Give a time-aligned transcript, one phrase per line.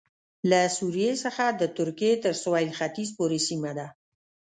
[0.49, 3.87] له سوریې څخه د ترکیې تر سوېل ختیځ پورې سیمه ده